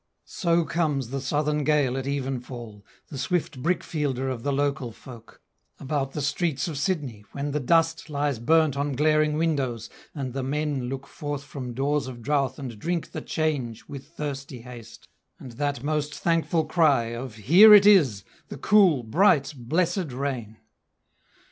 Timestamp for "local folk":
4.51-5.43